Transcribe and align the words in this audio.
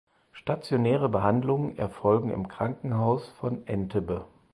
Stationäre 0.31 1.09
Behandlungen 1.09 1.77
erfolgen 1.77 2.31
im 2.31 2.47
Krankenhaus 2.47 3.27
von 3.37 3.67
Entebbe. 3.67 4.25